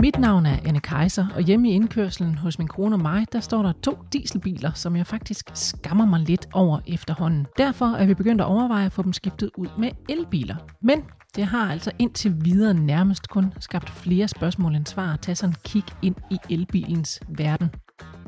Mit 0.00 0.18
navn 0.18 0.46
er 0.46 0.56
Anne 0.64 0.80
Kaiser, 0.80 1.26
og 1.34 1.42
hjemme 1.42 1.70
i 1.70 1.72
indkørselen 1.72 2.38
hos 2.38 2.58
min 2.58 2.68
kone 2.68 2.96
og 2.96 3.00
mig, 3.00 3.26
der 3.32 3.40
står 3.40 3.62
der 3.62 3.72
to 3.82 3.98
dieselbiler, 4.12 4.72
som 4.74 4.96
jeg 4.96 5.06
faktisk 5.06 5.50
skammer 5.54 6.06
mig 6.06 6.20
lidt 6.20 6.46
over 6.52 6.80
efterhånden. 6.86 7.46
Derfor 7.58 7.86
er 7.86 8.06
vi 8.06 8.14
begyndt 8.14 8.40
at 8.40 8.46
overveje 8.46 8.86
at 8.86 8.92
få 8.92 9.02
dem 9.02 9.12
skiftet 9.12 9.50
ud 9.56 9.66
med 9.78 9.90
elbiler. 10.08 10.56
Men 10.82 11.02
det 11.36 11.44
har 11.44 11.72
altså 11.72 11.90
indtil 11.98 12.34
videre 12.44 12.74
nærmest 12.74 13.28
kun 13.28 13.52
skabt 13.60 13.90
flere 13.90 14.28
spørgsmål 14.28 14.74
end 14.74 14.86
svar 14.86 15.12
at 15.12 15.20
tage 15.20 15.36
sådan 15.36 15.50
en 15.50 15.56
kig 15.64 15.84
ind 16.02 16.16
i 16.30 16.38
elbilens 16.50 17.20
verden. 17.28 17.70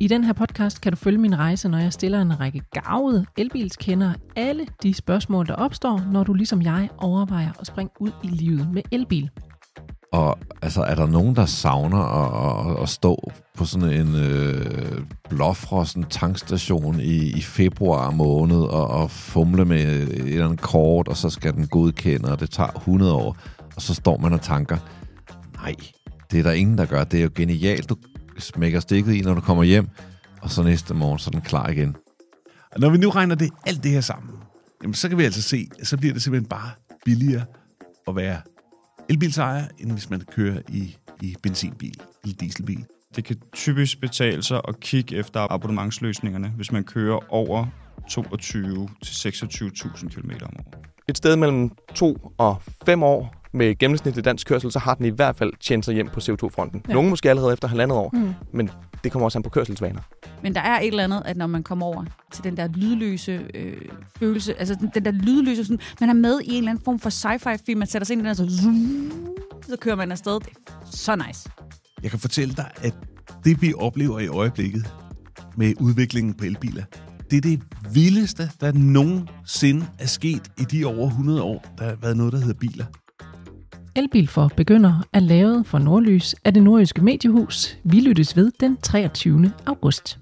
I 0.01 0.09
den 0.09 0.25
her 0.25 0.33
podcast 0.33 0.81
kan 0.81 0.93
du 0.93 0.97
følge 0.97 1.19
min 1.19 1.39
rejse, 1.39 1.69
når 1.69 1.79
jeg 1.79 1.93
stiller 1.93 2.23
en 2.23 2.41
række 2.41 2.63
gavede 2.73 3.27
elbilskendere 3.39 4.15
alle 4.37 4.67
de 4.83 4.95
spørgsmål, 4.95 5.47
der 5.47 5.55
opstår, 5.55 6.01
når 6.13 6.25
du 6.25 6.33
ligesom 6.33 6.63
jeg 6.63 6.89
overvejer 6.99 7.51
at 7.61 7.67
springe 7.67 7.93
ud 8.01 8.11
i 8.25 8.27
livet 8.27 8.73
med 8.73 8.83
elbil. 8.93 9.31
Og 10.13 10.39
altså, 10.63 10.83
er 10.83 10.95
der 10.95 11.07
nogen, 11.07 11.37
der 11.37 11.47
savner 11.47 11.99
at, 11.99 12.71
at, 12.71 12.83
at 12.83 12.89
stå 12.89 13.33
på 13.55 13.65
sådan 13.65 14.07
en 14.07 14.15
øh, 14.15 15.03
blåfrosten 15.29 16.05
tankstation 16.05 17.01
i, 17.01 17.31
i 17.31 17.43
februar 17.43 18.11
måned 18.11 18.61
og, 18.61 18.89
og 18.89 19.11
fumle 19.11 19.65
med 19.65 19.81
et 19.81 20.19
eller 20.19 20.45
andet 20.45 20.61
kort, 20.61 21.09
og 21.09 21.17
så 21.17 21.31
skal 21.31 21.55
den 21.55 21.67
godkende, 21.67 22.33
og 22.33 22.41
det 22.41 22.51
tager 22.51 22.71
100 22.71 23.15
år, 23.15 23.37
og 23.77 23.83
så 23.83 23.95
står 23.95 24.17
man 24.17 24.33
og 24.33 24.41
tanker, 24.41 24.79
nej, 25.55 25.75
det 26.31 26.39
er 26.39 26.43
der 26.43 26.53
ingen, 26.53 26.79
der 26.79 26.87
gør. 26.87 27.05
Det 27.05 27.19
er 27.19 27.23
jo 27.23 27.31
genialt, 27.35 27.89
du 27.89 27.97
smækker 28.39 28.81
stikket 28.81 29.15
i, 29.15 29.21
når 29.21 29.35
du 29.35 29.41
kommer 29.41 29.65
hjem, 29.65 29.89
og 30.43 30.51
så 30.51 30.63
næste 30.63 30.95
morgen, 30.95 31.19
så 31.19 31.31
er 31.31 31.33
den 31.33 31.41
klar 31.41 31.69
igen. 31.69 31.97
Og 32.73 32.81
når 32.81 32.91
vi 32.91 32.99
nu 32.99 33.11
regner 33.11 33.35
det 33.35 33.51
alt 33.67 33.83
det 33.83 33.91
her 33.91 34.01
sammen, 34.01 34.35
jamen, 34.83 34.95
så 34.95 35.09
kan 35.09 35.19
vi 35.19 35.25
altså 35.25 35.43
se, 35.43 35.69
så 35.83 35.97
bliver 35.97 36.13
det 36.13 36.23
simpelthen 36.23 36.49
bare 36.49 36.71
billigere 37.05 37.45
at 38.09 38.17
være 38.17 38.41
elbilsejer, 39.11 39.65
end 39.79 39.93
hvis 39.93 40.11
man 40.11 40.21
kører 40.21 40.61
i, 40.69 40.97
i 41.23 41.37
benzinbil 41.43 42.01
eller 42.23 42.37
dieselbil. 42.37 42.85
Det 43.17 43.25
kan 43.25 43.37
typisk 43.53 44.01
betale 44.01 44.43
sig 44.43 44.61
at 44.69 44.81
kigge 44.81 45.17
efter 45.17 45.53
abonnementsløsningerne, 45.53 46.49
hvis 46.57 46.73
man 46.73 46.85
kører 46.85 47.33
over 47.33 47.67
22 48.11 48.89
til 49.03 49.29
26.000 49.29 50.09
km 50.09 50.31
om 50.43 50.53
året. 50.59 50.87
Et 51.09 51.17
sted 51.17 51.37
mellem 51.37 51.71
2 51.95 52.33
og 52.39 52.63
5 52.87 53.03
år 53.03 53.35
med 53.53 53.79
gennemsnitlig 53.79 54.25
dansk 54.25 54.47
kørsel, 54.47 54.73
så 54.73 54.79
har 54.79 54.95
den 54.95 55.05
i 55.07 55.09
hvert 55.09 55.37
fald 55.37 55.53
tjent 55.61 55.85
sig 55.85 55.95
hjem 55.95 56.09
på 56.09 56.21
CO2-fronten. 56.21 56.85
Ja. 56.89 56.93
Nogle 56.93 57.11
måske 57.11 57.31
allerede 57.31 57.53
efter 57.53 57.69
halvandet 57.69 57.99
år, 57.99 58.11
mm. 58.13 58.35
men 58.53 58.71
det 59.05 59.13
kommer 59.13 59.25
også 59.25 59.39
an 59.39 59.43
på 59.43 59.51
kørselsvaner. 59.51 60.01
Men 60.43 60.55
der 60.55 60.61
er 60.61 60.81
et 60.81 60.87
eller 60.87 61.05
andet, 61.05 61.23
at 61.25 61.37
når 61.37 61.47
man 61.47 61.63
kommer 61.63 61.87
over 61.87 62.05
til 62.33 62.45
den 62.45 62.57
der 62.57 62.69
lydløse 62.69 63.41
øh, 63.55 63.77
følelse, 64.19 64.59
altså 64.59 64.75
den, 64.75 64.91
den 64.95 65.05
der 65.05 65.11
lydløse, 65.11 65.65
sådan, 65.65 65.79
man 66.01 66.09
er 66.09 66.15
med 66.15 66.41
i 66.41 66.51
en 66.51 66.57
eller 66.57 66.71
anden 66.71 66.85
form 66.85 66.99
for 66.99 67.11
sci-fi 67.11 67.63
film, 67.67 67.79
man 67.79 67.89
sætter 67.89 68.07
sig 68.07 68.15
ind 68.15 68.21
i 68.21 68.23
den, 68.23 68.31
og 68.31 68.37
så, 68.37 68.63
zoom, 68.63 69.13
så 69.69 69.77
kører 69.81 69.97
man 69.97 70.13
afsted. 70.13 70.41
Det 70.41 70.49
er 70.67 70.87
så 70.91 71.17
nice. 71.27 71.51
Jeg 72.03 72.11
kan 72.11 72.21
fortælle 72.21 72.55
dig, 72.55 72.71
at 72.83 72.95
det 73.45 73.63
vi 73.63 73.75
oplever 73.77 74.19
i 74.19 74.29
øjeblikket 74.29 74.95
med 75.57 75.75
udviklingen 75.81 76.35
på 76.35 76.45
elbiler, 76.45 76.85
det 77.31 77.37
er 77.37 77.41
det 77.41 77.63
vildeste, 77.93 78.51
der 78.61 78.73
nogensinde 78.73 79.87
er 79.99 80.07
sket 80.07 80.51
i 80.59 80.63
de 80.63 80.85
over 80.85 81.07
100 81.07 81.43
år, 81.43 81.65
der 81.79 81.85
har 81.85 81.97
været 82.03 82.17
noget, 82.17 82.33
der 82.33 82.39
hedder 82.39 82.59
biler. 82.61 82.85
Elbil 83.97 84.29
for 84.29 84.53
begynder 84.57 85.05
er 85.13 85.21
lavet 85.21 85.67
for 85.67 85.79
Nordlys 85.79 86.35
af 86.45 86.55
det 86.55 86.63
nordjyske 86.63 87.03
mediehus. 87.05 87.77
Vi 87.85 88.01
lyttes 88.01 88.37
ved 88.37 88.53
den 88.61 88.77
23. 88.77 89.53
august. 89.67 90.19